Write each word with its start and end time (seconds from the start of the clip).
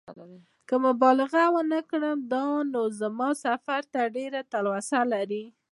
که 0.67 0.75
مبالغه 0.85 1.43
ونه 1.53 1.79
کړم 1.89 2.17
دا 2.33 2.45
نو 2.73 2.81
زما 2.99 3.29
سفر 3.45 3.81
ته 3.93 4.01
ډېره 4.15 4.39
تلوسه 4.51 4.99
لري. 5.13 5.43